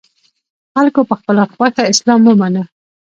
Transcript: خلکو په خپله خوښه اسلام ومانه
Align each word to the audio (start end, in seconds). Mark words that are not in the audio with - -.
خلکو 0.73 1.01
په 1.09 1.13
خپله 1.19 1.43
خوښه 1.53 1.83
اسلام 1.91 2.21
ومانه 2.25 2.63